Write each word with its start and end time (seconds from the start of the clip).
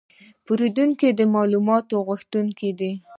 پیرودونکي 0.45 1.07
د 1.13 1.21
معلوماتو 1.33 1.95
غوښتونکي 2.07 2.69
دي. 2.79 2.91